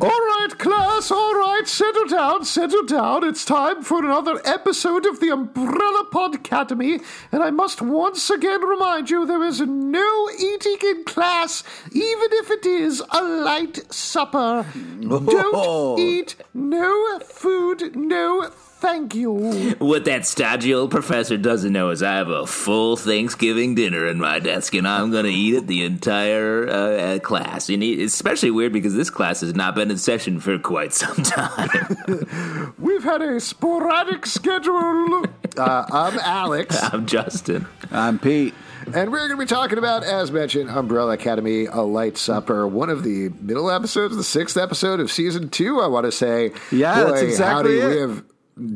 [0.00, 3.24] All right, class, all right, settle down, settle down.
[3.24, 9.10] It's time for another episode of the Umbrella Podcademy, and I must once again remind
[9.10, 9.60] you there is
[9.90, 11.62] no eating in class,
[11.92, 14.66] even if it is a light supper.
[15.00, 19.74] Don't eat, no food, no Thank you.
[19.80, 24.20] What that stodgy old professor doesn't know is I have a full Thanksgiving dinner in
[24.20, 27.68] my desk, and I'm going to eat it the entire uh, class.
[27.70, 31.24] And it's especially weird because this class has not been in session for quite some
[31.24, 32.74] time.
[32.78, 35.24] We've had a sporadic schedule.
[35.56, 36.80] Uh, I'm Alex.
[36.80, 37.66] I'm Justin.
[37.90, 38.54] I'm Pete.
[38.94, 42.88] And we're going to be talking about, as mentioned, Umbrella Academy, A Light Supper, one
[42.88, 46.52] of the middle episodes, the sixth episode of season two, I want to say.
[46.72, 47.94] Yeah, Boy, that's exactly howdy, it.
[47.94, 48.24] We have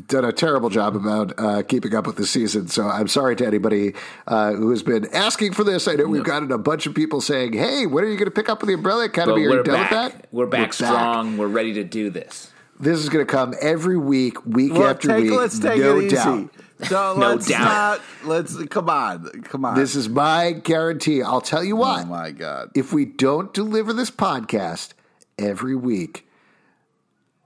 [0.07, 2.69] done a terrible job about uh, keeping up with the season.
[2.69, 3.95] So I'm sorry to anybody
[4.27, 5.89] uh, who has been asking for this.
[5.89, 8.31] I know we've gotten a bunch of people saying, "Hey, when are you going to
[8.31, 9.47] pick up with the Umbrella Academy?
[9.47, 9.91] But are you done back.
[9.91, 10.29] with that?
[10.31, 11.31] We're back we're strong.
[11.31, 11.39] Back.
[11.41, 12.53] We're ready to do this.
[12.79, 15.33] This is going to come every week, week well, after take, week.
[15.33, 16.51] Let's take no it doubt.
[16.85, 18.01] So no let's doubt.
[18.25, 19.75] Not, let's come on, come on.
[19.75, 21.23] This is my guarantee.
[21.23, 22.05] I'll tell you what.
[22.05, 22.71] Oh my god!
[22.75, 24.93] If we don't deliver this podcast
[25.39, 26.27] every week,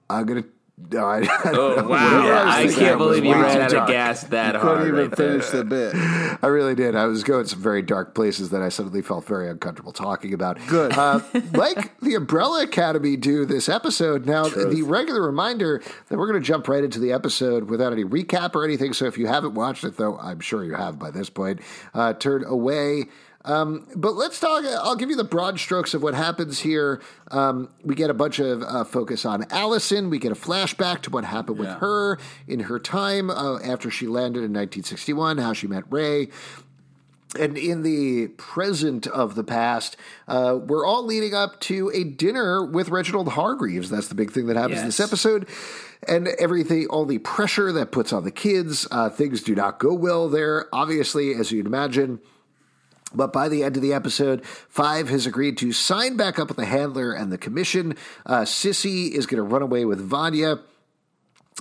[0.09, 2.27] I'm to no, I, oh wow!
[2.27, 4.79] Yeah, I can't believe you ran out of gas that you hard.
[4.79, 5.95] Couldn't even right finish the bit.
[6.43, 6.95] I really did.
[6.95, 10.59] I was going some very dark places that I suddenly felt very uncomfortable talking about.
[10.67, 10.93] Good.
[10.93, 11.21] Uh,
[11.55, 14.27] like the Umbrella Academy do this episode.
[14.27, 14.75] Now, Truth.
[14.75, 18.55] the regular reminder that we're going to jump right into the episode without any recap
[18.55, 18.93] or anything.
[18.93, 21.61] So if you haven't watched it, though, I'm sure you have by this point,
[21.95, 23.05] uh, turn away.
[23.47, 24.65] Um, but let's talk.
[24.65, 27.01] I'll give you the broad strokes of what happens here.
[27.31, 30.11] Um, we get a bunch of uh, focus on Allison.
[30.11, 34.09] We get a flashback to what happened with her in her time uh, after she
[34.09, 36.29] landed in 1961, how she met Ray.
[37.39, 39.97] And in the present of the past,
[40.27, 43.91] uh, we're all leading up to a dinner with Reginald Hargreaves.
[43.91, 44.81] That's the big thing that happens yes.
[44.81, 45.49] in this episode.
[46.09, 49.93] And everything, all the pressure that puts on the kids, uh, things do not go
[49.93, 50.67] well there.
[50.73, 52.21] Obviously, as you'd imagine,
[53.15, 56.57] but by the end of the episode, Five has agreed to sign back up with
[56.57, 57.97] the handler and the commission.
[58.25, 60.61] Uh, Sissy is going to run away with Vanya.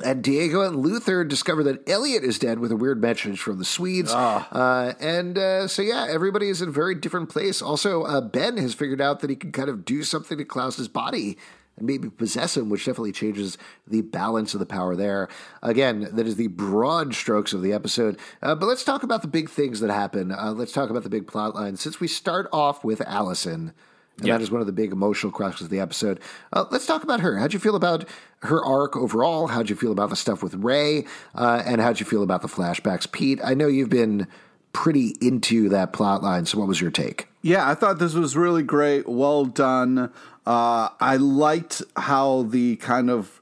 [0.04, 3.64] And Diego and Luther discover that Elliot is dead with a weird message from the
[3.64, 4.12] Swedes.
[4.14, 4.46] Oh.
[4.52, 7.62] Uh, and uh, so, yeah, everybody is in a very different place.
[7.62, 10.90] Also, uh, Ben has figured out that he can kind of do something to Klaus's
[10.90, 11.38] body
[11.78, 15.28] and maybe possess him, which definitely changes the balance of the power there.
[15.62, 18.18] Again, that is the broad strokes of the episode.
[18.42, 20.32] Uh, but let's talk about the big things that happen.
[20.32, 21.82] Uh, let's talk about the big plot lines.
[21.82, 23.74] Since we start off with Allison,
[24.18, 26.22] and that is one of the big emotional crux of the episode.
[26.54, 27.38] Uh, let's talk about her.
[27.38, 28.08] How'd you feel about
[28.44, 29.48] her arc overall?
[29.48, 31.06] How'd you feel about the stuff with Ray?
[31.34, 33.12] Uh, and how'd you feel about the flashbacks?
[33.12, 34.28] Pete, I know you've been
[34.72, 37.28] pretty into that plot line, so what was your take?
[37.42, 39.08] Yeah, I thought this was really great.
[39.08, 40.12] Well done.
[40.46, 43.42] Uh, I liked how the kind of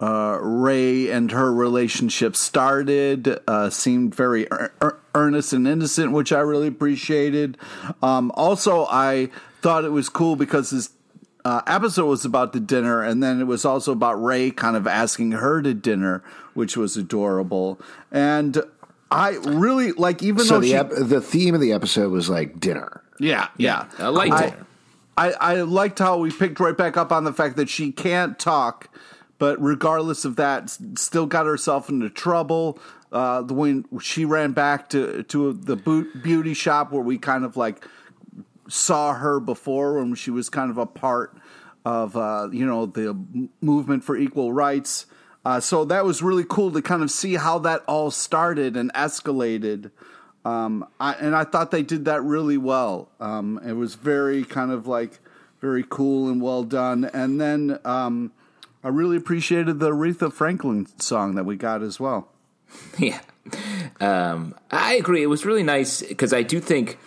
[0.00, 3.40] uh, Ray and her relationship started.
[3.46, 7.56] Uh, seemed very er- er- earnest and innocent, which I really appreciated.
[8.02, 9.30] Um, also, I
[9.60, 10.90] thought it was cool because this
[11.44, 14.86] uh, episode was about the dinner, and then it was also about Ray kind of
[14.86, 16.22] asking her to dinner,
[16.54, 17.80] which was adorable.
[18.10, 18.62] And
[19.10, 22.28] I really like, even so though the, she, ep- the theme of the episode was
[22.28, 23.02] like dinner.
[23.18, 24.06] Yeah, yeah, yeah.
[24.06, 24.66] I like dinner.
[25.16, 28.38] I, I liked how we picked right back up on the fact that she can't
[28.38, 28.88] talk,
[29.38, 32.78] but regardless of that, still got herself into trouble.
[33.10, 35.76] Uh, when she ran back to to the
[36.22, 37.86] beauty shop where we kind of like
[38.68, 41.36] saw her before when she was kind of a part
[41.84, 43.14] of uh, you know the
[43.60, 45.06] movement for equal rights.
[45.44, 48.92] Uh, so that was really cool to kind of see how that all started and
[48.94, 49.90] escalated.
[50.44, 53.08] Um, I, and I thought they did that really well.
[53.20, 55.20] Um, it was very kind of like
[55.60, 57.04] very cool and well done.
[57.12, 58.32] And then um,
[58.82, 62.28] I really appreciated the Aretha Franklin song that we got as well.
[62.98, 63.20] Yeah,
[64.00, 65.22] um, I agree.
[65.22, 66.98] It was really nice because I do think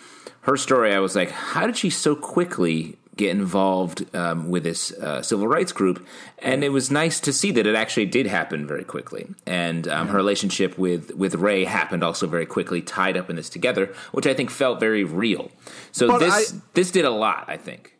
[0.42, 0.94] her story.
[0.94, 5.48] I was like, how did she so quickly get involved um, with this uh, civil
[5.48, 6.06] rights group,
[6.38, 9.26] and it was nice to see that it actually did happen very quickly.
[9.46, 13.48] And um, her relationship with with Ray happened also very quickly, tied up in this
[13.48, 15.50] together, which I think felt very real.
[15.92, 17.94] So but this I, this did a lot, I think.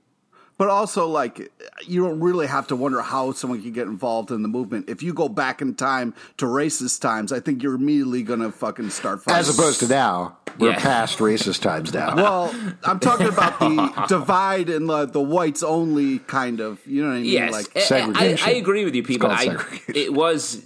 [0.59, 1.53] But also, like,
[1.87, 4.89] you don't really have to wonder how someone can get involved in the movement.
[4.89, 8.51] If you go back in time to racist times, I think you're immediately going to
[8.51, 9.39] fucking start fighting.
[9.39, 10.39] As opposed to now.
[10.59, 10.81] We're yeah.
[10.81, 12.15] past racist times now.
[12.27, 17.09] Well, I'm talking about the divide and the, the whites only kind of, you know
[17.09, 17.33] what I mean?
[17.33, 17.53] Yes.
[17.53, 18.49] Like segregation.
[18.49, 19.31] I, I, agree with you, people.
[19.31, 19.57] I,
[19.89, 20.65] it was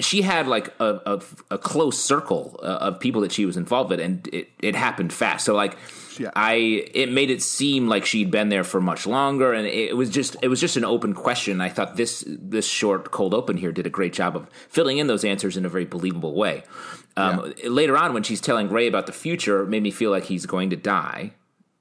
[0.00, 3.90] she had like a, a, a close circle uh, of people that she was involved
[3.90, 5.44] with, and it, it happened fast.
[5.44, 5.76] So like,
[6.18, 6.30] Yeah.
[6.34, 6.54] I
[6.94, 10.36] it made it seem like she'd been there for much longer, and it was just
[10.42, 11.60] it was just an open question.
[11.60, 15.06] I thought this this short cold open here did a great job of filling in
[15.06, 16.64] those answers in a very believable way.
[17.16, 20.24] Um, Later on, when she's telling Ray about the future, it made me feel like
[20.24, 21.32] he's going to die,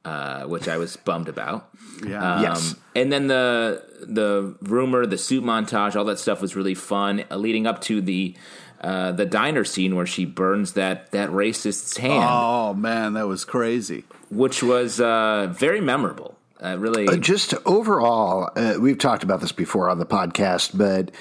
[0.06, 1.70] uh, which I was bummed about.
[2.06, 2.36] Yeah.
[2.36, 2.76] Um, Yes.
[2.96, 7.36] And then the the rumor, the suit montage, all that stuff was really fun, uh,
[7.38, 8.36] leading up to the
[8.82, 13.44] uh, the diner scene where she burns that that racist's hand, Oh man, that was
[13.46, 14.04] crazy.
[14.30, 16.36] which was uh, very memorable.
[16.64, 21.12] Uh, really, Uh, just overall, uh, we've talked about this before on the podcast, but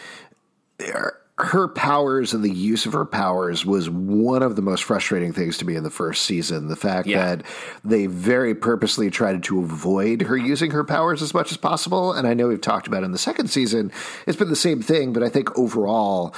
[1.38, 5.58] her- powers and the use of her powers was one of the most frustrating things
[5.58, 6.68] to me in the first season.
[6.68, 7.36] The fact Yeah.
[7.36, 7.42] that
[7.84, 12.12] they very purposely tried to avoid her using her powers as much as possible.
[12.12, 13.92] And I know we've talked about in the second season,
[14.26, 16.34] it's been the same thing, but I think overall,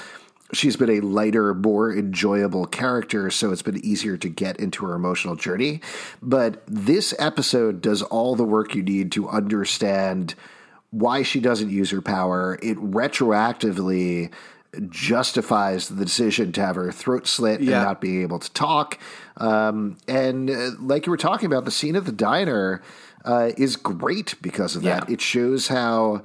[0.53, 4.94] she's been a lighter, more enjoyable character, so it's been easier to get into her
[4.94, 5.81] emotional journey.
[6.21, 10.35] But this episode does all the work you need to understand
[10.91, 12.59] why she doesn't use her power.
[12.62, 14.31] It retroactively
[14.91, 17.79] justifies the decision to have her throat slit Yeah.
[17.79, 18.99] and not being able to talk.
[19.37, 22.82] Um, and uh, like you were talking about, the scene at the diner
[23.25, 25.09] uh, is great because of that.
[25.09, 25.15] Yeah.
[25.15, 26.23] It shows how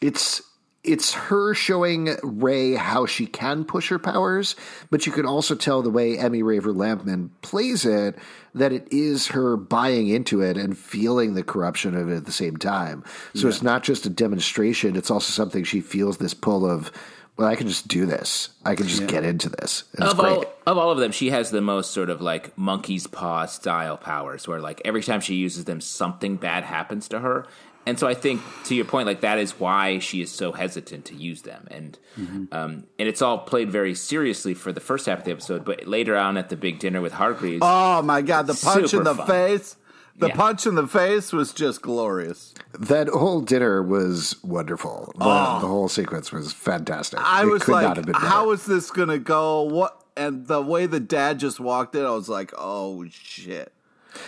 [0.00, 0.42] it's
[0.84, 4.54] it's her showing Ray how she can push her powers,
[4.90, 8.16] but you can also tell the way Emmy Raver Lampman plays it
[8.54, 12.32] that it is her buying into it and feeling the corruption of it at the
[12.32, 13.04] same time.
[13.34, 16.92] So it's not just a demonstration; it's also something she feels this pull of.
[17.38, 18.48] Well, I can just do this.
[18.64, 19.84] I can just get into this.
[19.94, 20.32] And it's of great.
[20.32, 23.96] all of all of them, she has the most sort of like monkey's paw style
[23.96, 27.46] powers, where like every time she uses them, something bad happens to her.
[27.86, 31.06] And so I think, to your point, like that is why she is so hesitant
[31.06, 32.44] to use them, and Mm-hmm.
[32.52, 35.86] um, and it's all played very seriously for the first half of the episode, but
[35.86, 39.14] later on at the big dinner with Hargreaves, Oh my god, the punch in the
[39.14, 39.26] fun.
[39.28, 39.76] face.
[40.18, 40.34] The Yeah.
[40.34, 42.52] punch in the face was just glorious.
[42.78, 45.12] That whole dinner was wonderful.
[45.16, 45.58] The, oh.
[45.60, 47.20] the whole sequence was fantastic.
[47.20, 47.24] Oh.
[47.24, 49.62] I It was could not like, have been how is this going to go?
[49.62, 50.02] What?
[50.16, 53.72] And the way the dad just walked in, I was like, oh shit.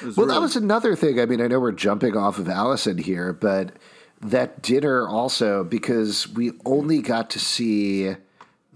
[0.03, 1.19] Well, really- that was another thing.
[1.19, 3.73] I mean, I know we're jumping off of Allison here, but
[4.21, 8.15] that dinner also because we only got to see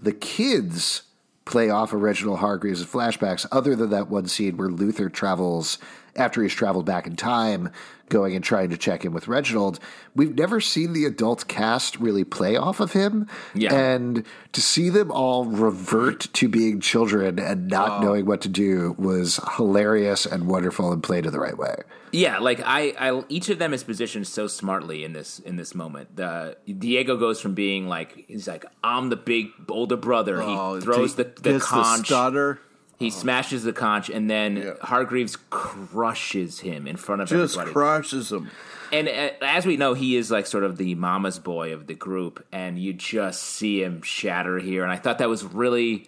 [0.01, 1.03] the kids
[1.45, 5.77] play off of Reginald Hargreaves' flashbacks, other than that one scene where Luther travels
[6.15, 7.69] after he's traveled back in time,
[8.09, 9.79] going and trying to check in with Reginald.
[10.15, 13.27] We've never seen the adult cast really play off of him.
[13.53, 13.73] Yeah.
[13.73, 18.01] And to see them all revert to being children and not oh.
[18.05, 21.75] knowing what to do was hilarious and wonderful and played in the right way.
[22.15, 25.75] Yeah, like I, I, each of them is positioned so smartly in this in this
[25.75, 26.15] moment.
[26.15, 30.41] The Diego goes from being like he's like I'm the big older brother.
[30.41, 32.59] Oh, he throws the the conch, stutter.
[32.97, 34.73] he smashes the conch, and then Yeah.
[34.81, 37.73] Hargreaves crushes him in front of Just everybody.
[37.73, 38.49] crushes him.
[38.93, 41.95] and uh, as we know, he is like sort of the mama's boy of the
[41.95, 44.83] group, and you just see him shatter here.
[44.83, 46.07] And I thought that was really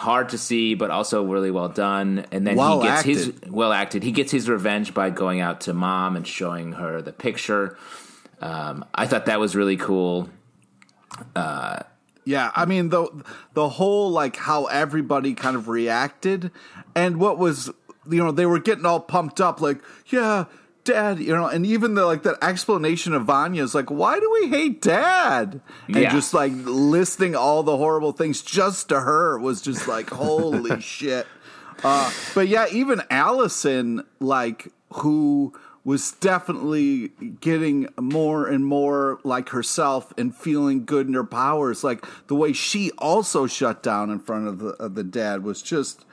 [0.00, 2.24] hard to see, but also really well done.
[2.32, 4.02] And then Well he gets his well acted.
[4.02, 7.76] He gets his revenge by going out to mom and showing her the picture.
[8.40, 10.30] Um, I thought that was really cool.
[12.24, 16.50] Yeah, I mean the the whole like how everybody kind of reacted,
[16.94, 17.70] and what was
[18.08, 20.46] you know they were getting all pumped up like yeah
[20.84, 24.48] dad you know and even the like that explanation of Vanya's like why do we
[24.48, 25.60] hate dad?
[25.88, 26.10] And Yeah.
[26.10, 31.26] just like listing all the horrible things just to her was just like holy shit.
[31.84, 37.08] Uh, but yeah even Allison like who was definitely
[37.40, 42.52] getting more and more like herself and feeling good in her powers like the way
[42.52, 46.04] she also shut down in front of the, of the dad was just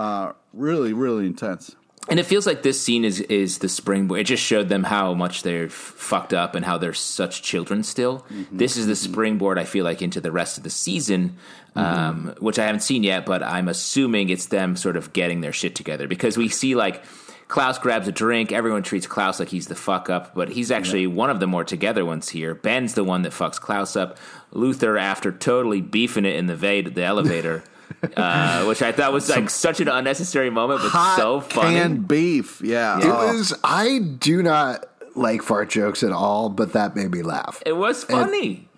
[0.00, 1.76] uh, really really intense
[2.08, 4.20] And it feels like this scene is is the springboard.
[4.20, 7.82] It just showed them how much they're f- fucked up and how they're such children
[7.82, 8.26] still.
[8.30, 8.58] Mm-hmm.
[8.58, 9.12] This is the mm-hmm.
[9.12, 9.58] springboard.
[9.58, 11.36] I feel like into the rest of the season,
[11.74, 11.78] mm-hmm.
[11.78, 15.52] um, which I haven't seen yet, but I'm assuming it's them sort of getting their
[15.52, 17.02] shit together because we see like.
[17.46, 18.52] Klaus grabs a drink.
[18.52, 21.62] Everyone treats Klaus like he's the fuck up, but he's actually one of the more
[21.62, 22.54] together ones here.
[22.54, 24.16] Ben's the one that fucks Klaus up.
[24.50, 27.62] Luther, after totally beefing it in the, va- the elevator,
[28.16, 31.76] uh, which I thought was like such an unnecessary moment, but hot so funny.
[31.76, 33.34] canned beef yeah, It Oh.
[33.34, 33.54] was.
[33.64, 37.62] I do not like fart jokes at all, but that made me laugh.
[37.64, 38.68] It was funny.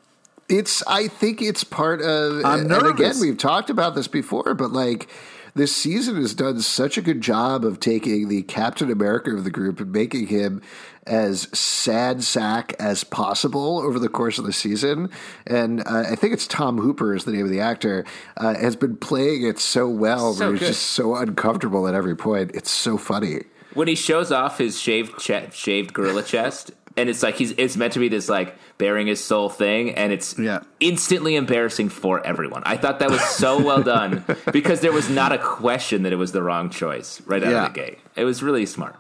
[0.48, 0.82] It's.
[0.86, 2.44] I think it's part of.
[2.44, 2.90] I'm and nervous.
[2.92, 5.08] again, we've talked about this before, but like.
[5.56, 9.50] This season has done such a good job of taking the Captain America of the
[9.50, 10.60] group and making him
[11.06, 15.08] as sad sack as possible over the course of the season.
[15.46, 18.04] And uh, I think it's Tom Hooper is the name of the actor,
[18.36, 20.34] uh, has been playing it so well.
[20.34, 20.66] So he's good.
[20.68, 22.50] just so uncomfortable at every point.
[22.54, 23.44] It's so funny.
[23.74, 27.76] when he shows off his shaved che- shaved gorilla chest, and it's like he's it's
[27.76, 30.60] meant to be this like bearing his soul thing, and it's Yeah.
[30.80, 32.62] instantly embarrassing for everyone.
[32.66, 36.16] I thought that was so well done because there was not a question that it
[36.16, 37.66] was the wrong choice right out Yeah.
[37.66, 37.98] of the gate.
[38.16, 38.96] It was really smart.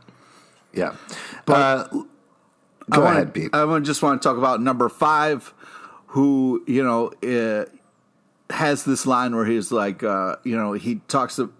[0.72, 0.94] Yeah.
[1.46, 3.50] But uh, I go wanna- ahead, Pete.
[3.54, 5.52] I wanna- just want to talk about number five,
[6.08, 7.64] who you know uh,
[8.52, 11.36] has this line where he's like, uh, you know, he talks.
[11.36, 11.50] To,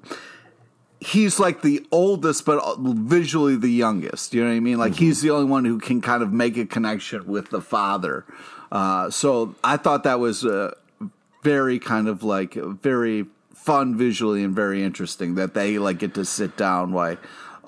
[1.07, 4.35] he's like the oldest, but visually the youngest.
[4.35, 4.79] You know what I mean?
[4.79, 8.25] Like he's the only one who can kind of make a connection with the father.
[8.73, 10.75] Uh, so I thought that was uh,
[11.43, 16.25] very kind of like very fun visually and very interesting that they like get to
[16.25, 17.17] sit down while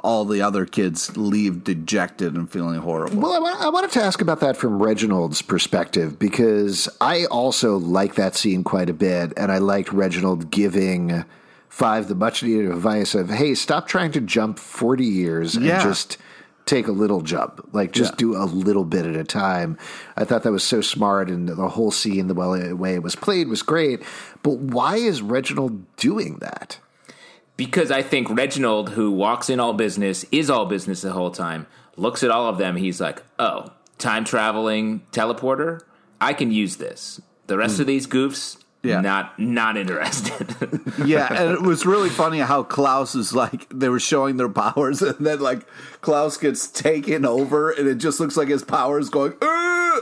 [0.04, 3.20] all the other kids leave dejected and feeling horrible.
[3.20, 8.14] Well, I, I wanted to ask about that from Reginald's perspective because I also like
[8.14, 11.24] that scene quite a bit, and I liked Reginald giving
[11.68, 15.82] Five the much needed advice of, "Hey, stop trying to jump forty years and Yeah.
[15.82, 16.16] just
[16.66, 18.16] take a little jump, like just Yeah.
[18.16, 19.76] do a little bit at a time."
[20.16, 23.14] I thought that was so smart, and the whole scene, the way way it was
[23.16, 24.02] played, was great.
[24.42, 26.78] But why is Reginald doing that?
[27.56, 31.66] Because I think Reginald, who walks in all business, is all business the whole time,
[31.96, 32.76] looks at all of them.
[32.76, 35.80] He's like, oh, time traveling teleporter?
[36.20, 37.20] I can use this.
[37.48, 39.00] The rest of these goofs, Yeah.
[39.00, 40.54] not not interested.
[41.04, 45.02] yeah, and it was really funny how Klaus is like they were showing their powers,
[45.02, 45.66] and then like
[46.00, 49.34] Klaus gets taken over, and it just looks like his powers going.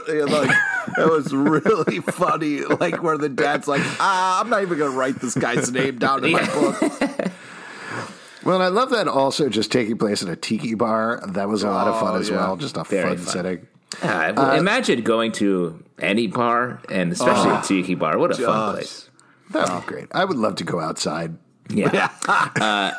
[0.09, 0.55] And, like
[0.97, 5.15] it was really funny, like where the dad's like, ah, I'm not even gonna write
[5.19, 7.31] this guy's name down in my book.
[8.45, 11.21] Well, and I love that also just taking place in a tiki bar.
[11.27, 12.35] That was a lot of fun Oh, as yeah.
[12.37, 12.55] well.
[12.55, 13.25] Just a Very fun fun.
[13.33, 13.67] setting.
[14.03, 18.17] Ah, well, imagine going to any bar, and especially a tiki bar.
[18.17, 19.09] What a fun place.
[19.51, 20.07] That would be great.
[20.11, 21.37] I would love to go outside.
[21.69, 22.09] Yeah.
[22.61, 22.91] Uh,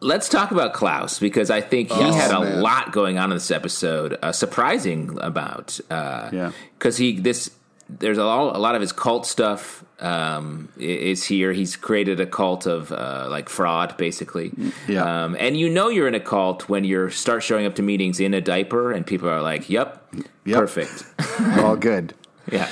[0.00, 2.60] let's talk about Klaus because I think he Oh, had a man.
[2.62, 4.16] lot going on in this episode.
[4.22, 6.52] Uh, surprising about, uh, Yeah.
[6.78, 7.50] because he this
[7.88, 11.52] there's a lot, a lot of his cult stuff um, is here.
[11.52, 14.52] He's created a cult of uh, like fraud, basically.
[14.86, 15.24] Yeah.
[15.24, 18.20] Um, and you know you're in a cult when you start showing up to meetings
[18.20, 19.99] in a diaper, and people are like, "Yep,
[20.44, 20.58] Yep.
[20.58, 21.04] perfect."
[21.58, 22.14] All good.
[22.50, 22.68] yeah.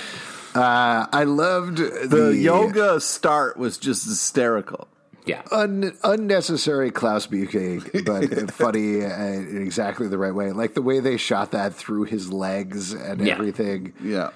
[0.54, 4.88] Uh, I loved the, The yoga start was just hysterical.
[5.26, 5.42] Yeah.
[5.52, 10.52] un, unnecessary Klaus Buke, but funny in exactly the right way.
[10.52, 13.35] Like the way they shot that through his legs and Yeah.
[13.35, 13.92] everything.
[14.02, 14.30] Yeah.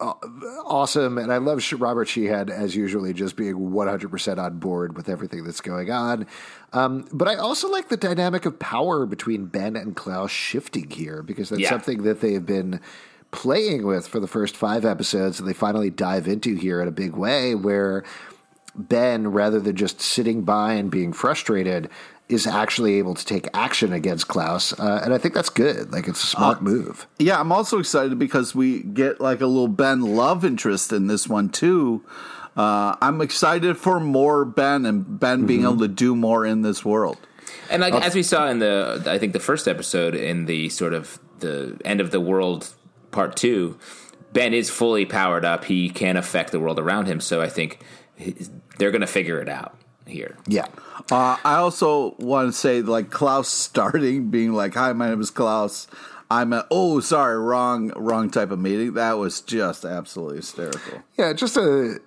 [0.00, 1.18] Awesome.
[1.18, 5.60] And I love Robert Sheehan, as usually, just being 100% on board with everything that's
[5.60, 6.26] going on.
[6.72, 11.22] Um, but I also like the dynamic of power between Ben and Klaus shifting here
[11.22, 11.70] because that's Yeah.
[11.70, 12.80] something that they've been
[13.30, 16.92] playing with for the first five episodes and they finally dive into here in a
[16.92, 18.04] big way where
[18.76, 21.88] Ben, rather than just sitting by and being frustrated,
[22.28, 24.72] is actually able to take action against Klaus.
[24.78, 25.92] Uh, and I think that's good.
[25.92, 27.06] Like, it's a smart move.
[27.18, 31.28] Yeah, I'm also excited because we get like a little Ben love interest in this
[31.28, 32.04] one too.
[32.56, 36.84] Uh, I'm excited for more Ben and Ben being able to do more in this
[36.84, 37.18] world.
[37.68, 40.94] And like as we saw in the, I think the first episode in the sort
[40.94, 42.72] of the end of the world
[43.10, 43.78] part two,
[44.32, 45.64] Ben is fully powered up.
[45.64, 47.20] He can affect the world around him.
[47.20, 47.80] So I think
[48.78, 50.36] they're going to figure it out here.
[50.46, 50.66] Yeah.
[51.10, 55.30] Uh, I also want to say like Klaus starting being like, "Hi, my name is
[55.30, 55.86] Klaus.
[56.30, 61.02] I'm a oh sorry wrong wrong type of meeting." That was just absolutely hysterical.
[61.18, 61.98] Yeah, just a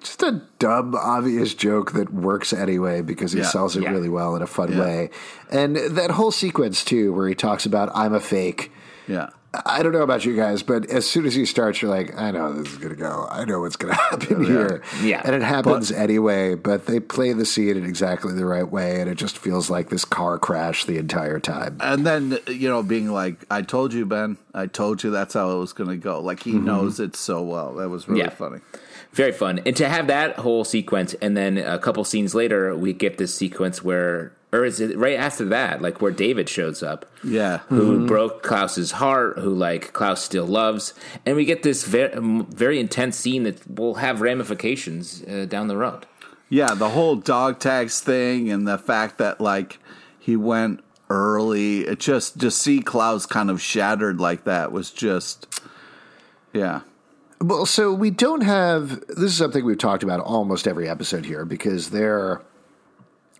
[0.00, 3.90] just a dumb, obvious joke that works anyway because he Yeah, sells it yeah.
[3.90, 4.80] really well in a fun Yeah.
[4.80, 5.10] way,
[5.50, 8.72] and that whole sequence too, where he talks about "I'm a fake."
[9.06, 9.28] Yeah.
[9.64, 12.30] I don't know about you guys, but as soon as he starts, you're like, I
[12.30, 13.26] know this is going to go.
[13.30, 14.82] I know what's going to happen here.
[15.02, 15.22] Yeah.
[15.24, 19.08] And it happens anyway, but they play the scene in exactly the right way, and
[19.08, 21.78] it just feels like this car crash the entire time.
[21.80, 24.36] And then you know, being like, "I told you, Ben.
[24.52, 26.66] I told you that's how it was going to go." Like he mm-hmm.
[26.66, 27.74] knows it so well.
[27.76, 28.30] That was really Yeah.
[28.30, 28.60] funny.
[29.12, 29.60] Very fun.
[29.64, 33.34] And to have that whole sequence, and then a couple scenes later, we get this
[33.34, 37.06] sequence where, or is it right after that, like where David shows up?
[37.24, 37.58] Yeah.
[37.68, 40.94] who broke Klaus's heart, who like Klaus still loves,
[41.26, 45.76] and we get this very, very intense scene that will have ramifications uh, down the
[45.76, 46.06] road.
[46.50, 49.78] Yeah, the whole dog tags thing and the fact that like
[50.18, 55.60] he went early, it just to see Klaus kind of shattered like that was just
[56.52, 56.80] yeah.
[57.40, 59.00] Well, so we don't have.
[59.06, 62.42] This is something we've talked about almost every episode here because they're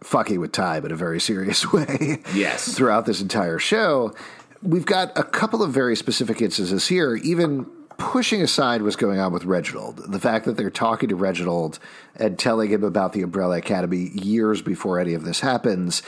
[0.02, 2.22] fucking with time in a very serious way.
[2.34, 2.74] Yes.
[2.74, 4.14] throughout this entire show.
[4.62, 7.64] We've got a couple of very specific instances here, even
[7.96, 9.98] pushing aside what's going on with Reginald.
[10.10, 11.78] The fact that they're talking to Reginald
[12.16, 16.02] and telling him about the Umbrella Academy years before any of this happens.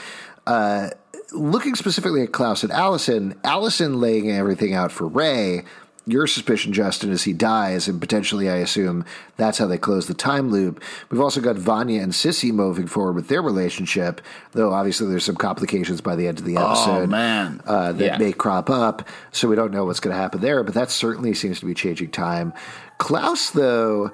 [0.47, 0.89] Uh,
[1.33, 5.63] looking specifically at Klaus and Allison, Allison laying everything out for Ray
[6.07, 9.05] your suspicion, Justin, is he dies, and potentially, I assume
[9.37, 10.81] that's how they close the time loop.
[11.09, 14.19] We've also got Vanya and Sissy moving forward with their relationship,
[14.53, 17.03] though obviously there's some complications by the end of the episode.
[17.03, 17.61] Oh, man.
[17.65, 18.17] Uh, that Yeah.
[18.17, 21.33] may crop up, so we don't know what's going to happen there, but that certainly
[21.35, 22.51] seems to be changing time.
[22.97, 24.11] Klaus, though,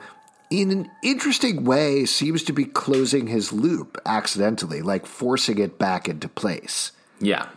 [0.50, 6.08] in an interesting way, seems to be closing his loop accidentally, like forcing it back
[6.10, 6.92] into place.
[7.20, 7.48] Yeah.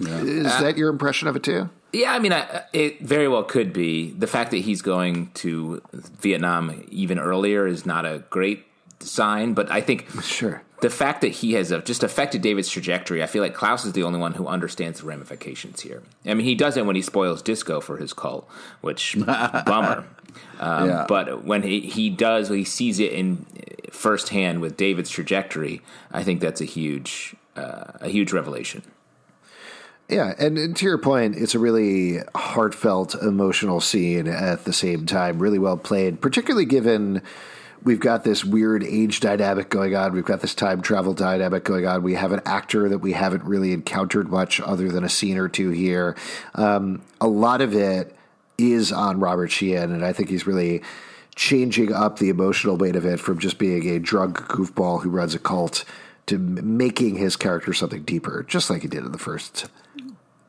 [0.00, 1.68] Is that your impression of it too?
[1.92, 4.12] Yeah, I mean, I, it very well could be.
[4.12, 8.64] The fact that he's going to Vietnam even earlier is not a great
[9.00, 10.62] sign, but I think Sure.
[10.80, 13.92] the fact that he has uh just affected David's trajectory, I feel like Klaus is
[13.92, 16.02] the only one who understands the ramifications here.
[16.24, 18.48] I mean, he doesn't when he spoils disco for his cult,
[18.80, 19.16] which
[19.66, 20.06] bummer.
[20.60, 21.04] Um, Yeah.
[21.08, 23.44] But when he, he does, when he sees it in
[23.90, 28.82] firsthand with David's trajectory, I think that's a huge uh, a huge revelation.
[30.08, 35.06] Yeah, and, and to your point, it's a really heartfelt, emotional scene at the same
[35.06, 35.38] time.
[35.38, 37.22] Really well played, particularly given
[37.84, 40.12] we've got this weird age dynamic going on.
[40.12, 42.02] We've got this time travel dynamic going on.
[42.02, 45.48] We have an actor that we haven't really encountered much other than a scene or
[45.48, 46.16] two here.
[46.54, 48.14] Um, a lot of it
[48.58, 50.82] is on Robert Sheehan, and I think he's really
[51.34, 55.34] changing up the emotional weight of it from just being a drunk goofball who runs
[55.34, 55.84] a cult
[56.26, 59.66] to making his character something deeper, just like he did in the first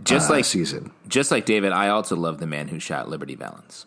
[0.01, 0.91] Just uh, like season.
[1.07, 3.85] just like David, I also love the man who shot Liberty Valance.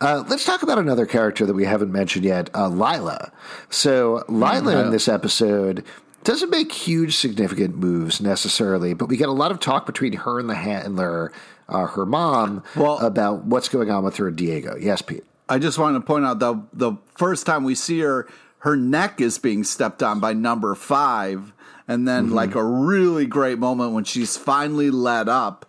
[0.00, 3.30] Uh, let's talk about another character that we haven't mentioned yet, uh, Lila.
[3.70, 5.84] So Lila in this episode
[6.24, 10.38] doesn't make huge significant moves necessarily, but we get a lot of talk between her
[10.40, 11.32] and the handler,
[11.68, 14.76] uh, her mom, Well- about what's going on with her and Diego.
[14.78, 15.24] Yes, Pete.
[15.48, 18.26] I just wanted to point out the the first time we see her,
[18.58, 21.52] her neck is being stepped on by number five,
[21.88, 25.66] and then like a really great moment when she's finally let up.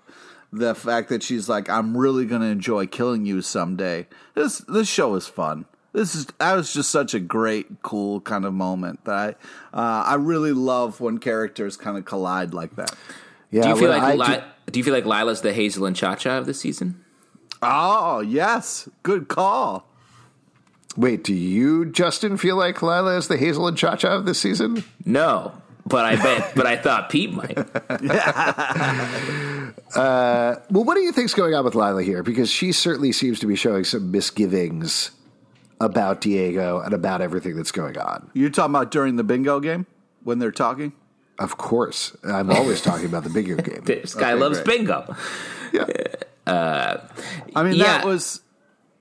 [0.52, 4.88] The fact that she's like, "I'm really going to enjoy killing you someday." This this
[4.88, 5.66] show is fun.
[5.94, 9.38] This is that was just such a great, cool kind of moment that
[9.74, 12.94] I uh, I really love when characters kind of collide like that.
[13.50, 15.96] Yeah, Do you feel like I Li- do you feel like Lila's the Hazel and
[15.96, 17.04] Cha Cha of the season?
[17.64, 19.88] Oh yes, good call.
[20.96, 24.40] wait, do you, Justin, feel like Lila is the Hazel and Cha Cha of this
[24.40, 24.84] season?
[25.06, 25.52] No,
[25.86, 26.54] but I bet.
[26.56, 27.58] but I thought Pete might.
[29.96, 32.24] Uh, well, what do you think's going on with Lila here?
[32.24, 35.12] Because she certainly seems to be showing some misgivings
[35.80, 38.28] about Diego and about everything that's going on.
[38.34, 39.86] You're talking about during the bingo game
[40.24, 40.94] when they're talking.
[41.38, 43.82] Of course, I'm always talking about the bingo game.
[43.84, 44.78] This guy Okay, loves great.
[44.80, 45.16] bingo.
[45.72, 45.86] Yeah.
[46.48, 46.98] Uh,
[47.56, 47.84] I mean, Yeah.
[48.00, 48.42] that was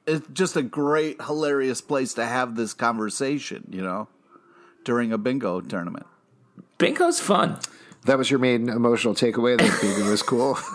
[0.07, 4.09] it's just a great, hilarious place to have this conversation, you know,
[4.85, 6.07] during a bingo tournament.
[6.83, 7.59] Bingo's fun.
[8.07, 10.59] That was your main emotional takeaway that Vegan was cool.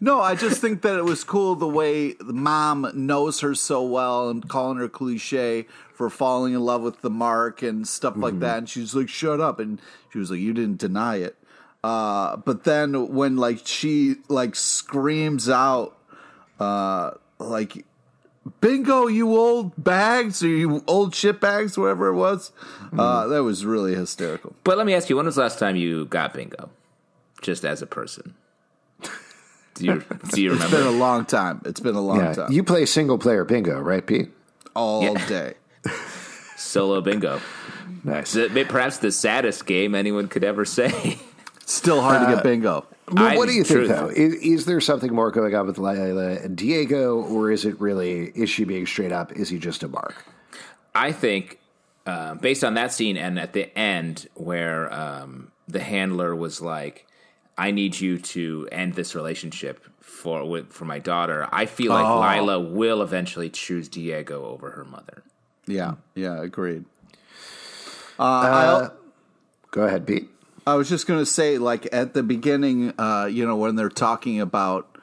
[0.00, 3.82] No, I just think that it was cool the way the mom knows her so
[3.82, 8.38] well and calling her cliche for falling in love with the mark and stuff like
[8.40, 8.58] that.
[8.58, 9.58] And she's like, shut up.
[9.58, 9.80] And
[10.12, 11.36] she was like, you didn't deny it.
[11.82, 15.96] Uh, but then when like she like screams out,
[16.60, 17.84] uh, like,
[18.60, 22.52] bingo, you old bags or you old shit bags, whatever it was,
[22.96, 24.54] uh, that was really hysterical.
[24.64, 26.70] But let me ask you: When was the last time you got bingo?
[27.40, 28.34] Just as a person.
[29.74, 31.62] Do you do you It's been a long time.
[31.64, 32.52] It's been a long yeah, time.
[32.52, 34.28] you play single player bingo, right, Pete?
[34.76, 35.26] all Yeah.
[35.28, 35.54] day.
[36.56, 37.40] Solo bingo.
[38.04, 38.34] Nice.
[38.34, 41.18] Perhaps the saddest game anyone could ever say.
[41.64, 42.84] Still hard to get bingo.
[43.10, 43.88] Well, I- what do you think, truth.
[43.88, 44.08] though?
[44.08, 48.30] Is, is there something more going on with Lila and Diego, or is it really,
[48.34, 49.32] is she being straight up?
[49.32, 50.14] Is he just a mark?
[50.94, 51.58] I think,
[52.06, 57.06] uh, based on that scene and at the end where um, the handler was like,
[57.58, 62.04] "I need you to end this relationship for with, for my daughter," I feel like
[62.04, 62.20] Oh.
[62.20, 65.22] Lila will eventually choose Diego over her mother.
[65.66, 66.84] Yeah, yeah, agreed.
[68.18, 68.88] Uh, I,
[69.70, 70.28] Go ahead, Pete.
[70.66, 73.88] I was just going to say, like at the beginning, uh, you know, when they're
[73.88, 74.96] talking about,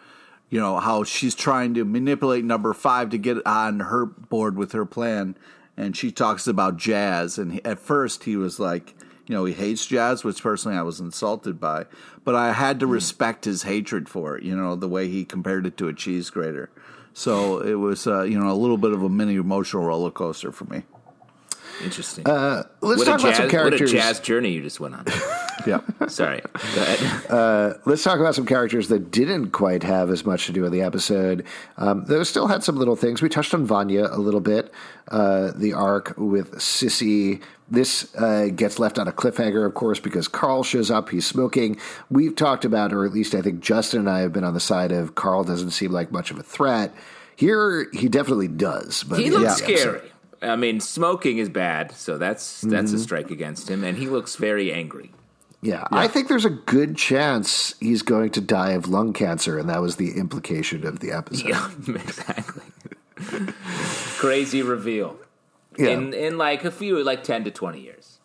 [0.50, 4.72] you know, how she's trying to manipulate number five to get on her board with
[4.72, 5.36] her plan,
[5.76, 8.96] and she talks about jazz, and he, at first he was like,
[9.28, 11.86] you know, he hates jazz, which personally I was insulted by,
[12.24, 14.44] but I had to respect his hatred for it.
[14.44, 16.70] You know, the way he compared it to a cheese grater.
[17.14, 20.52] So it was, uh, you know, a little bit of a mini emotional roller coaster
[20.52, 20.84] for me.
[21.84, 22.28] Interesting.
[22.28, 23.94] Uh, let's what talk a about jazz, some characters.
[23.94, 25.06] What a jazz journey you just went on.
[25.68, 25.82] Yeah.
[26.08, 26.42] Sorry.
[26.76, 27.00] Go ahead.
[27.30, 30.72] Uh, let's talk about some characters that didn't quite have as much to do in
[30.72, 31.46] the episode.
[31.78, 33.22] Um, those still had some little things.
[33.22, 34.72] We touched on Vanya a little bit.
[35.10, 37.42] Uh, the arc with Sissy.
[37.70, 41.10] This uh, gets left on a cliffhanger, of course, because Carl shows up.
[41.10, 41.78] He's smoking.
[42.10, 44.60] We've talked about, or at least I think Justin and I have been on the
[44.60, 46.92] side of Carl doesn't seem like much of a threat.
[47.36, 49.04] Here, he definitely does.
[49.04, 50.12] But He looks yeah, scary.
[50.42, 52.96] I mean, smoking is bad, so that's that's Mm-hmm.
[52.96, 55.12] a strike against him, and he looks very angry.
[55.62, 59.68] Yeah, I think there's a good chance he's going to die of lung cancer, and
[59.70, 61.50] that was the implication of the episode.
[61.50, 62.64] Yeah, exactly.
[64.18, 65.18] Crazy reveal.
[65.78, 65.90] Yeah.
[65.90, 68.20] In in like a few, like ten to twenty years.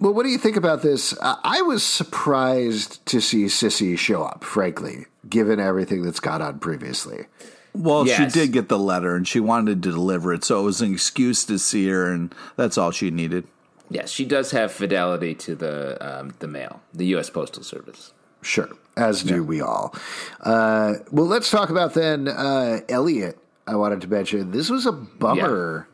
[0.00, 1.16] Well, what do you think about this?
[1.20, 6.58] Uh, I was surprised to see Sissy show up, frankly, given everything that's gone on
[6.58, 7.26] previously.
[7.74, 8.32] Well, Yes.
[8.32, 10.92] she did get the letter and she wanted to deliver it, so it was an
[10.92, 13.44] excuse to see her, and that's all she needed.
[13.92, 17.28] Yes, she does have fidelity to the um, the mail, the U.S.
[17.30, 18.12] Postal Service.
[18.40, 19.94] Sure, as do we all.
[20.40, 23.38] Uh, well, let's talk about then uh, Elliot.
[23.66, 25.88] I wanted to mention this was a bummer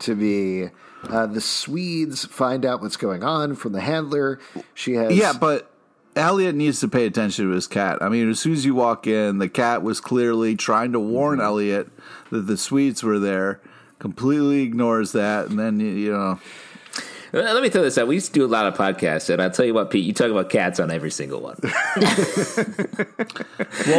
[0.00, 0.68] to be.
[1.08, 4.40] Uh, the Swedes find out what's going on from the handler.
[4.74, 5.70] She has Yeah, but
[6.16, 8.02] Elliot needs to pay attention to his cat.
[8.02, 11.40] I mean, as soon as you walk in, the cat was clearly trying to warn
[11.40, 11.88] Elliot
[12.30, 13.60] that the Swedes were there.
[14.00, 16.38] Completely ignores that, and then you- you know,
[17.34, 18.06] Uh, let me throw this out.
[18.08, 20.12] We used to do a lot of podcasts, and I'll tell you what, Pete, you
[20.12, 21.58] talk about cats on every single one.
[21.62, 21.70] well,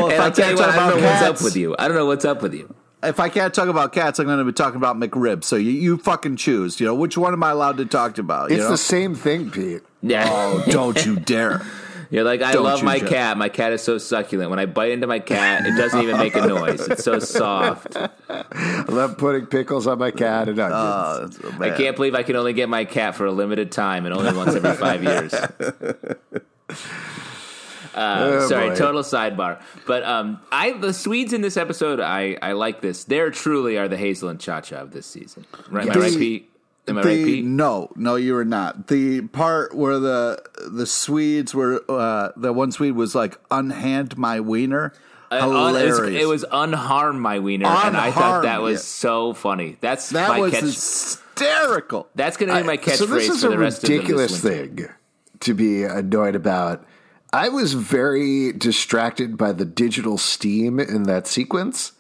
[0.08, 1.42] if And I I'll tell you can't what, talk I don't about know what's up
[1.44, 1.76] with you.
[1.78, 2.74] I don't know what's up with you.
[3.04, 5.44] if I can't talk about cats, I'm going to be talking about McRib.
[5.44, 6.80] So you, you fucking choose.
[6.80, 8.50] You know, which one am I allowed to talk about?
[8.50, 8.72] You it's know?
[8.72, 9.82] the same thing, Pete.
[10.02, 10.28] Yeah.
[10.30, 11.62] oh, don't you dare!
[12.12, 13.38] You're like, I Don't love my just- cat.
[13.38, 14.50] My cat is so succulent.
[14.50, 16.82] When I bite into my cat, it doesn't even make a noise.
[16.88, 17.96] It's so soft.
[18.30, 21.40] I love putting pickles on my cat and onions.
[21.44, 24.14] Oh, I can't believe I can only get my cat for a limited time and
[24.16, 25.34] only once every five years.
[27.96, 28.76] Uh, Oh, sorry, boy.
[28.76, 29.62] total sidebar.
[29.88, 33.04] But um, I the Swedes in this episode, I, I like this.
[33.04, 35.46] They're truly are the Hazel and Cha Cha of this season.
[35.70, 36.49] Right, am I right, Pete?
[36.90, 37.46] Am I The- right, Pete?
[37.46, 38.88] No, no, you were not.
[38.88, 44.40] The part where the the Swedes were, uh, the one Swede was like, "Unhand my
[44.40, 44.94] wiener."
[45.32, 48.84] Uh, un- it, was, it was unharm my wiener, and I thought that was yeah.
[48.84, 49.78] so funny.
[49.80, 50.62] That's that my was catch.
[50.64, 52.08] hysterical.
[52.16, 54.42] That's going to be my catchphrase so this is for a the rest ridiculous of
[54.42, 54.84] the, this winter.
[54.88, 54.96] thing
[55.42, 56.84] to be annoyed about.
[57.32, 61.92] I was very distracted by the digital steam in that sequence.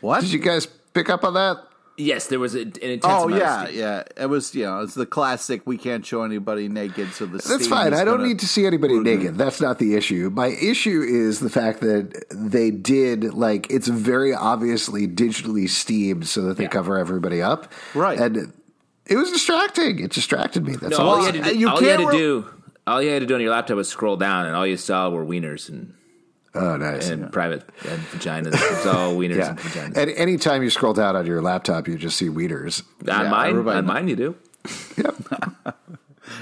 [0.00, 0.20] What?
[0.20, 1.56] Did you guys pick up on that?
[2.00, 3.04] Yes, there was a, an intense.
[3.06, 3.78] Oh amount of yeah, steam.
[3.80, 4.02] yeah.
[4.16, 5.62] It was you know it's the classic.
[5.66, 7.92] We can't show anybody naked, so the That's fine.
[7.92, 9.36] I don't need to see anybody naked.
[9.36, 10.30] That's not the issue.
[10.32, 16.42] My issue is the fact that they did like it's very obviously digitally steamed so
[16.42, 16.68] that they Yeah.
[16.70, 17.72] cover everybody up.
[17.94, 18.18] Right.
[18.18, 18.52] And
[19.06, 19.98] it was distracting.
[19.98, 20.76] It distracted me.
[20.76, 21.10] That's No, all.
[21.10, 22.46] all you had to do, you all you had to do,
[22.86, 25.10] all you had to do on your laptop was scroll down, and all you saw
[25.10, 25.94] were wieners and,
[26.58, 27.08] oh, nice.
[27.08, 28.54] and private and vaginas.
[28.54, 29.50] It was all wieners yeah.
[29.50, 29.96] and vaginas.
[29.96, 32.82] And anytime you scroll down on your laptop, you just see weeders.
[33.02, 34.36] on Yeah, mine, on mine, you do.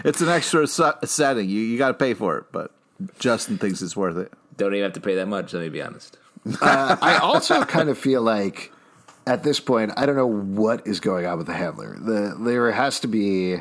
[0.05, 1.49] It's an extra se- setting.
[1.49, 2.73] You you got to pay for it, but
[3.19, 4.33] Justin thinks it's worth it.
[4.57, 5.53] Don't even have to pay that much.
[5.53, 6.17] Let me be honest.
[6.63, 8.71] Uh, I also kind of feel like
[9.27, 11.99] at this point, I don't know what is going on with the handler.
[11.99, 13.57] The there has to be,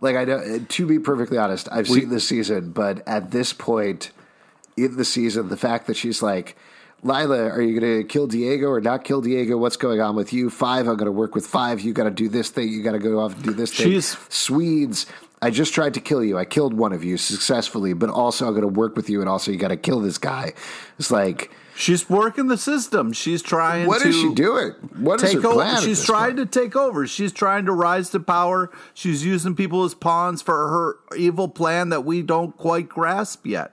[0.00, 0.70] like I don't.
[0.70, 4.19] To be perfectly honest, I've seen this season, but at this point in
[4.88, 6.56] the season, the fact that she's like.
[7.02, 9.56] Lila, are you going to kill Diego or not kill Diego?
[9.56, 10.50] What's going on with you?
[10.50, 11.80] Five, I'm going to work with five.
[11.80, 12.68] You got to do this thing.
[12.68, 13.86] You got to go off and do this thing.
[13.86, 15.06] She's- Swedes,
[15.40, 16.36] I just tried to kill you.
[16.36, 19.30] I killed one of you successfully, but also I'm going to work with you, and
[19.30, 20.52] also you got to kill this guy.
[20.98, 23.14] It's like, She's working the system.
[23.14, 24.72] She's trying what is she doing?
[24.98, 25.54] What is take her over.
[25.54, 25.76] plan?
[25.76, 26.52] at She's trying point?
[26.52, 27.06] to take over.
[27.06, 28.70] She's trying to rise to power.
[28.92, 33.72] She's using people as pawns for her evil plan that we don't quite grasp yet.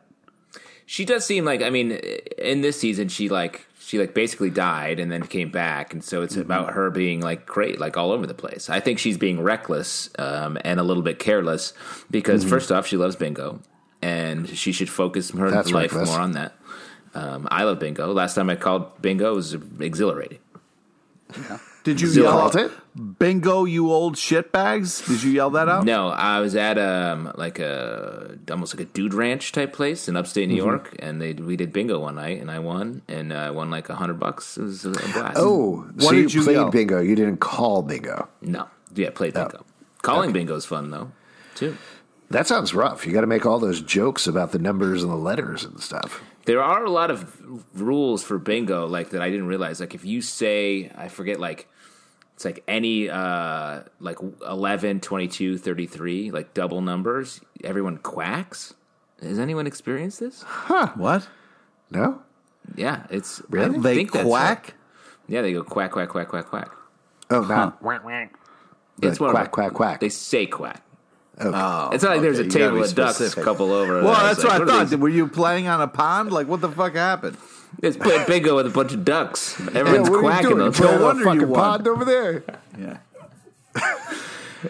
[0.90, 5.00] She does seem like I mean, in this season, she like she like basically died
[5.00, 6.42] and then came back, and so it's Mm-hmm.
[6.42, 8.70] about her being like great, like all over the place.
[8.70, 11.74] I think she's being reckless um, and a little bit careless
[12.10, 12.50] because Mm-hmm.
[12.50, 13.60] first off, she loves bingo,
[14.02, 16.10] and she should focus her That's life reckless.
[16.10, 16.54] more on that.
[17.14, 18.12] Um, I love bingo.
[18.14, 20.40] Last time I called bingo it was exhilarating.
[21.88, 23.18] Did you Still yell called out, it?
[23.20, 25.08] "Bingo, you old shitbags"?
[25.08, 25.86] Did you yell that out?
[25.86, 30.18] No, I was at um like a almost like a dude ranch type place in
[30.18, 30.66] upstate New Mm-hmm.
[30.68, 33.88] York, and they we did bingo one night, and I won, and I won like
[33.90, 34.58] a hundred bucks.
[34.58, 35.38] It was a blast.
[35.38, 36.70] Oh, What so did you you played yell?
[36.72, 37.00] bingo.
[37.00, 38.28] You didn't call bingo.
[38.42, 39.66] no, yeah, played bingo.
[40.02, 41.12] Calling bingo is fun though,
[41.56, 41.78] too.
[42.30, 43.08] That sounds rough.
[43.08, 46.22] You got to make all those jokes about the numbers and the letters and stuff.
[46.44, 47.42] There are a lot of
[47.74, 49.80] rules for bingo, like that I didn't realize.
[49.80, 51.70] Like if you say, I forget, like
[52.38, 57.42] It's like any uh, like 11, 22, 33, like double numbers.
[57.64, 58.76] Everyone quacks.
[59.24, 60.44] Has anyone experienced this?
[60.44, 61.28] Huh what?
[61.90, 62.22] No?
[62.76, 63.80] Yeah, it's Really?
[63.80, 64.66] They think quack?
[64.68, 64.74] right.
[65.28, 66.70] Yeah, they go quack quack quack quack quack.
[67.32, 67.82] Oh, not.
[69.02, 69.52] It's one of quack, them.
[69.52, 70.00] quack, quack.
[70.00, 70.84] They say quack.
[71.40, 73.44] Oh, It's not like there's a you table of ducks specific.
[73.44, 74.04] couple over.
[74.04, 74.14] Well, there.
[74.24, 74.90] that's It's what like, I thought.
[74.90, 74.98] these?
[75.00, 76.32] Were you playing on a pond?
[76.32, 77.38] Like, what the fuck happened?
[77.84, 79.60] It's playing bingo with a bunch of ducks.
[79.76, 80.50] Everyone's what are you quacking.
[80.50, 80.62] doing?
[80.62, 80.82] on You top.
[80.86, 81.60] playing No wonder you fucking won.
[81.60, 82.44] pond over there.
[82.80, 82.98] Yeah.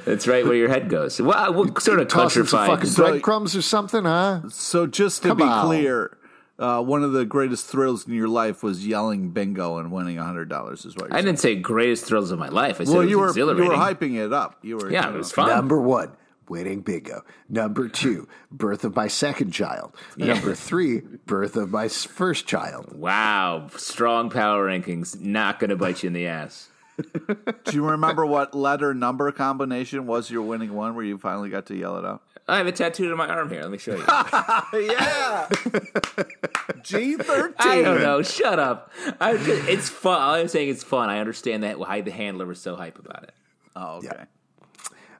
[0.05, 1.19] It's right where your head goes.
[1.21, 2.69] Well, what sort of Tossing some countrified?
[2.69, 4.41] fucking So- breadcrumbs or something, huh?
[4.49, 5.65] So just to Come be on.
[5.65, 6.17] clear,
[6.59, 10.49] uh, one of the greatest thrills in your life was yelling bingo and winning hundred
[10.49, 10.83] dollars.
[10.85, 11.25] Is what you're I saying.
[11.25, 12.81] didn't say greatest thrills of my life.
[12.81, 14.57] I said Well, it was you were you were hyping it up.
[14.61, 15.47] You were yeah, you it was fun.
[15.49, 16.09] Number one,
[16.49, 17.23] winning bingo.
[17.49, 19.95] Number two, birth of my second child.
[20.15, 22.97] Number three, birth of my first child.
[22.97, 25.19] Wow, strong power rankings.
[25.19, 26.69] Not going to bite you in the ass.
[26.97, 31.67] Do you remember what letter number combination was your winning one where you finally got
[31.67, 32.23] to yell it out?
[32.47, 33.61] I have it tattooed on my arm here.
[33.61, 34.05] Let me show you.
[34.89, 35.49] yeah,
[36.81, 37.55] G thirteen.
[37.59, 38.21] I don't know.
[38.21, 38.91] Shut up.
[39.19, 40.21] I, it's fun.
[40.21, 41.09] All I'm saying it's fun.
[41.09, 43.33] I understand that why the handler was so hype about it.
[43.75, 44.23] Oh, okay.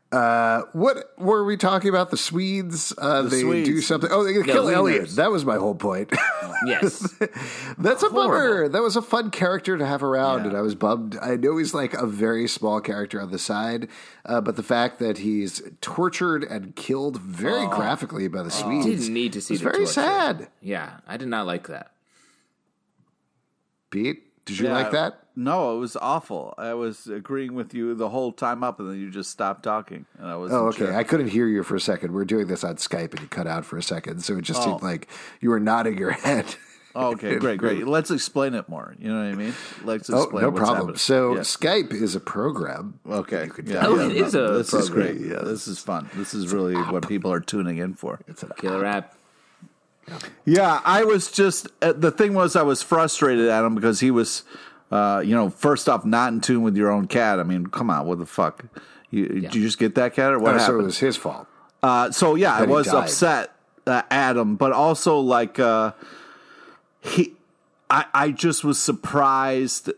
[0.09, 2.11] Uh, what were we talking about?
[2.11, 2.93] The Swedes?
[2.97, 3.67] Uh, they Swedes.
[3.67, 4.09] do something.
[4.11, 4.73] Oh, they kill wieners.
[4.73, 5.09] Elliot.
[5.17, 6.11] That was my whole point.
[6.65, 7.13] Yes.
[7.77, 8.67] That's a bummer.
[8.67, 10.47] That was a fun character to have around, Yeah.
[10.47, 11.15] and I was bummed.
[11.21, 13.87] I know he's like a very small character on the side,
[14.25, 19.13] uh, but the fact that he's tortured and killed very graphically by the Swedes Didn't
[19.13, 19.91] need to see the very torture.
[19.91, 20.47] sad.
[20.59, 21.91] Yeah, I did not like that.
[23.91, 24.73] Pete, did you Yeah.
[24.73, 25.26] like that?
[25.39, 26.55] No, it was awful.
[26.57, 30.07] I was agreeing with you the whole time up, and then you just stopped talking,
[30.17, 30.51] and I was.
[30.51, 30.95] Oh, okay.
[30.95, 32.11] I couldn't hear you for a second.
[32.11, 34.41] We are doing this on Skype, and you cut out for a second, so it
[34.41, 34.85] just seemed Oh.
[34.85, 35.07] like
[35.39, 36.55] you were nodding your head.
[36.95, 37.85] Oh, okay, great, great.
[37.85, 38.95] Let's explain it more.
[38.97, 39.53] You know what I mean?
[39.83, 40.17] Let's explain.
[40.19, 40.41] Oh, explain.
[40.41, 40.77] no what's problem.
[40.77, 40.95] happening.
[40.97, 41.39] So Yeah.
[41.41, 42.99] Skype is a program.
[43.07, 43.43] Okay.
[43.45, 45.21] You could yeah, Oh, yeah, it is a This is great.
[45.21, 46.09] Yeah, this is fun.
[46.15, 48.21] This is really what people are tuning in for.
[48.27, 49.13] It's a Killer app.
[50.45, 54.09] Yeah, I was just uh, the thing was I was frustrated at him because he
[54.09, 54.43] was,
[54.91, 57.39] uh, you know, first off not in tune with your own cat.
[57.39, 58.65] I mean, come on, what the fuck?
[59.09, 60.81] You, Did you just get that cat or what Oh, so happened?
[60.81, 61.47] it was his fault.
[61.81, 63.53] Uh, so yeah, I was upset
[63.85, 65.91] uh, at him, but also like uh,
[67.01, 67.33] he,
[67.89, 69.91] I, I just was surprised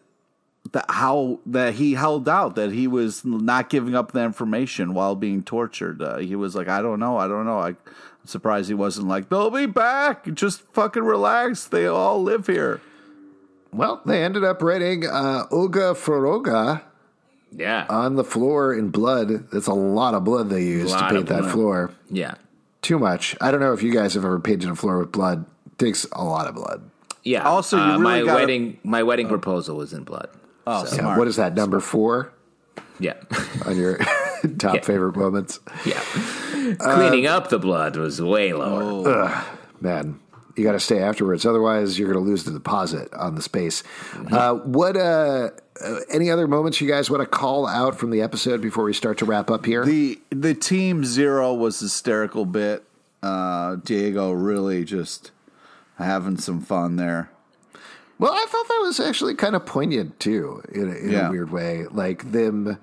[0.73, 5.15] that how that he held out, that he was not giving up the information while
[5.15, 6.01] being tortured.
[6.01, 7.59] Uh, he was like, I don't know, I don't know.
[7.59, 7.77] I'm
[8.25, 10.31] surprised he wasn't like, they'll be back.
[10.33, 11.65] Just fucking relax.
[11.65, 12.81] They all live here.
[13.71, 16.81] Well, they ended up writing uh, Olga Foroga
[17.51, 17.85] Yeah.
[17.89, 19.49] on the floor in blood.
[19.51, 21.91] That's a lot of blood they used to paint that floor.
[22.09, 22.35] yeah.
[22.81, 23.35] Too much.
[23.41, 25.45] I don't know if you guys have ever painted a floor with blood.
[25.67, 26.81] It takes a lot of blood.
[27.23, 27.43] Yeah.
[27.43, 30.29] Also, you uh, really my gotta- wedding my wedding proposal was in blood.
[30.65, 31.19] Oh, So- Yeah, smart.
[31.19, 32.31] what is that, number four
[32.99, 33.15] Yeah.
[33.65, 33.97] on your
[34.57, 34.81] top Yeah.
[34.81, 35.59] favorite moments?
[35.85, 36.01] yeah.
[36.79, 39.43] Uh, Cleaning up the blood was way lower.
[39.81, 40.19] Man,
[40.59, 41.45] you got to stay afterwards.
[41.45, 43.81] Otherwise, you're going to lose the deposit on the space.
[44.31, 45.49] Uh, what, uh,
[45.83, 48.93] uh, any other moments you guys want to call out from the episode before we
[48.93, 49.85] start to wrap up here?
[49.85, 52.83] The the team zero was hysterical bit.
[53.23, 55.31] Uh, Diego really just
[55.97, 57.31] having some fun there.
[58.17, 61.27] Well, I thought that was actually kind of poignant too, in, a, in Yeah.
[61.29, 61.85] a weird way.
[61.89, 62.77] Like them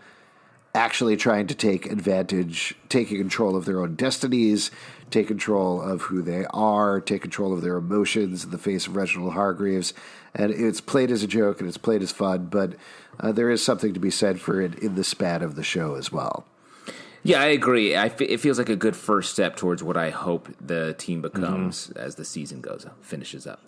[0.75, 4.71] actually trying to take advantage, taking control of their own destinies,
[5.11, 8.97] take control of who they are, take control of their emotions in the face of
[8.97, 9.95] Reginald Hargreaves.
[10.35, 12.75] And it's played as a joke and it's played as fun, but
[13.21, 15.95] uh, there is something to be said for it in the span of the show
[15.95, 16.45] as well.
[17.23, 17.97] Yeah, I agree.
[17.97, 21.23] I f- it feels like a good first step towards what I hope the team
[21.23, 21.99] becomes Mm-hmm.
[21.99, 23.61] as the season goes up, finishes up.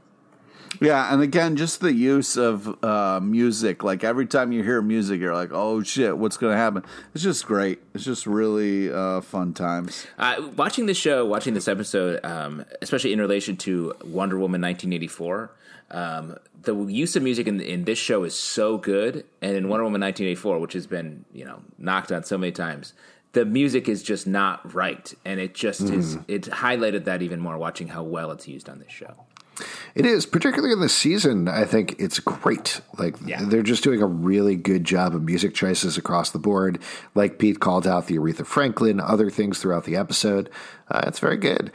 [0.81, 3.83] Yeah, and again, just the use of uh, music.
[3.83, 7.23] Like every time you hear music, you're like, "Oh shit, what's going to happen?" It's
[7.23, 7.81] just great.
[7.95, 10.07] It's just really uh, fun times.
[10.19, 15.51] Uh, watching this show, watching this episode, um, especially in relation to Wonder Woman 1984,
[15.91, 19.85] um, the use of music in, in this show is so good, and in Wonder
[19.85, 22.93] Woman 1984, which has been you know knocked on so many times,
[23.33, 26.19] the music is just not right, and it just is.
[26.29, 29.15] It highlighted that even more watching how well it's used on this show.
[29.95, 31.49] It is, particularly in this season.
[31.49, 32.81] I think it's great.
[32.99, 33.43] Like Yeah.
[33.45, 36.79] they're just doing a really good job of music choices across the board.
[37.15, 40.51] Like Pete called out the Aretha Franklin, other things throughout the episode.
[40.91, 41.73] Uh, it's very good.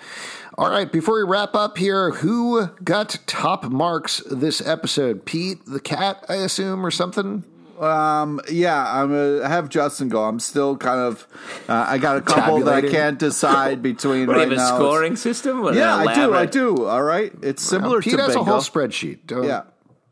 [0.58, 5.26] All right, before we wrap up here, who got top marks this episode?
[5.26, 7.44] Pete, the cat, I assume, or something.
[7.86, 10.24] Um, yeah, I'm gonna have Justin go.
[10.24, 11.28] I'm still kind of.
[11.68, 14.74] Uh, I got a couple that I can't decide between What, do right you have
[14.74, 15.62] a scoring system?
[15.62, 16.34] What, Yeah, I do.
[16.34, 16.86] I do.
[16.86, 18.42] All right, it's similar Pete to has bingo.
[18.42, 19.26] a whole spreadsheet.
[19.28, 19.64] Don't, Yeah.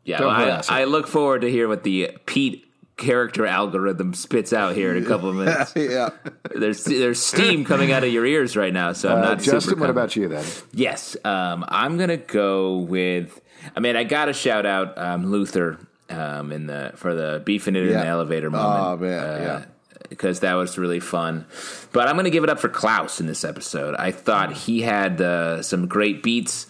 [0.04, 0.80] Yeah, Don't well, I.
[0.80, 5.06] I look forward to hear what the Pete character algorithm spits out here in a
[5.06, 5.72] couple of minutes.
[5.76, 6.10] yeah.
[6.54, 9.38] There's there's steam coming out of your ears right now, so I'm Uh, not.
[9.38, 10.44] Justin, super what about you then?
[10.72, 13.40] Yes, um, I'm gonna go with.
[13.76, 15.78] I mean, I got to shout out um, Luther
[16.12, 18.84] um, in the for the beefing it in the elevator moment.
[18.84, 19.64] Oh, man, yeah.
[20.08, 21.46] Because that was really fun,
[21.92, 23.94] but I'm going to give it up for Klaus in this episode.
[23.94, 26.66] I thought he had uh, some great beats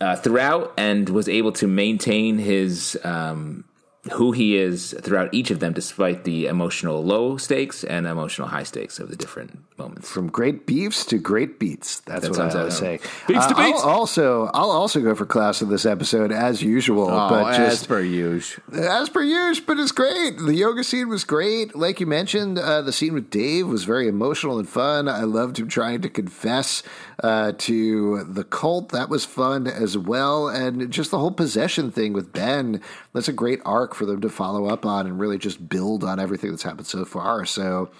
[0.00, 3.64] uh, throughout, and was able to maintain his um,
[4.12, 8.62] who he is throughout each of them, despite the emotional low stakes and emotional high
[8.62, 10.08] stakes of the different moments.
[10.10, 12.00] From great beefs to great beats.
[12.00, 13.00] That's That what I was saying.
[13.00, 13.08] say.
[13.28, 13.82] Beefs to Uh, beats.
[13.82, 17.86] I'll also, I'll also go for Klaus in this episode as usual, Oh, but as
[17.86, 18.62] per usual.
[18.72, 20.38] As per usual, but it's great.
[20.38, 21.74] The yoga scene was great.
[21.76, 25.08] Like you mentioned, uh, the scene with Dave was very emotional and fun.
[25.08, 26.82] I loved him trying to confess
[27.22, 28.90] uh, to the cult.
[28.90, 30.48] That was fun as well.
[30.48, 32.80] And just the whole possession thing with Ben,
[33.12, 36.20] that's a great arc for them to follow up on and really just build on
[36.20, 37.44] everything that's happened so far.
[37.44, 37.90] So,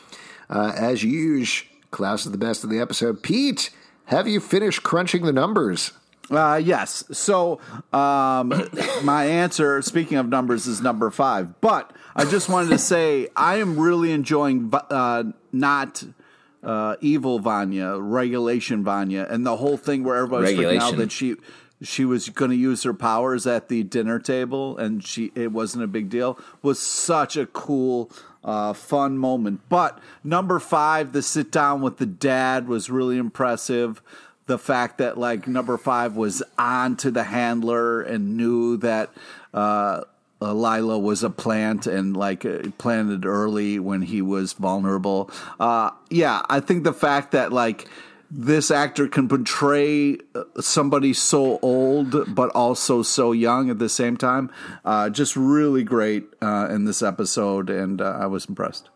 [0.49, 3.23] uh, as usual, Klaus is the best of the episode.
[3.23, 3.71] Pete,
[4.07, 5.93] have you finished crunching the numbers?
[6.31, 7.05] Uh, yes.
[7.13, 7.61] So
[7.93, 8.69] um,
[9.03, 11.61] my answer, speaking of numbers, is number five.
[11.61, 16.05] But I just wanted to say I am really enjoying uh, not
[16.63, 21.37] uh, evil Vanya, regulation Vanya, and the whole thing where everybody's freaking out that she
[21.83, 25.83] she was going to use her powers at the dinner table and she it wasn't
[25.83, 28.11] a big deal was such a cool
[28.45, 34.01] uh, fun moment but number five the sit down with the dad was really impressive
[34.47, 39.11] the fact that like number five was on to the handler and knew that
[39.53, 40.03] uh,
[40.41, 42.47] Lila was a plant and like
[42.79, 45.31] planted early when he was vulnerable.
[45.59, 47.89] Uh, yeah, I think the fact that like
[48.31, 54.17] this actor can portray uh, somebody so old but also so young at the same
[54.17, 54.51] time,
[54.85, 58.91] uh, just really great uh, in this episode, and uh, I was impressed.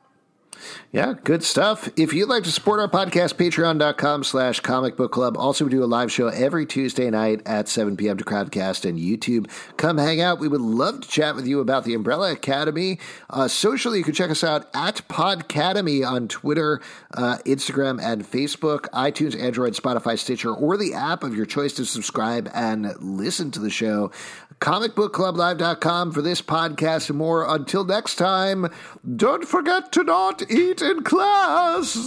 [0.93, 1.89] Yeah, good stuff.
[1.97, 5.37] If you'd like to support our podcast, patreon.com slash comic book club.
[5.37, 8.17] Also, we do a live show every Tuesday night at 7 p.m.
[8.17, 9.49] to Crowdcast and YouTube.
[9.77, 10.39] Come hang out.
[10.39, 12.99] We would love to chat with you about the Umbrella Academy.
[13.29, 16.81] Uh, socially, you can check us out at Podcademy on Twitter,
[17.15, 21.85] uh, Instagram, and Facebook, iTunes, Android, Spotify, Stitcher, or the app of your choice to
[21.85, 24.11] subscribe and listen to the show.
[24.61, 27.53] Comicbookclublive.com for this podcast and more.
[27.53, 28.69] Until next time,
[29.17, 31.99] don't forget to not eat in class.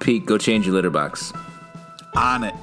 [0.00, 1.32] Pete, go change your litter box.
[2.16, 2.54] On it.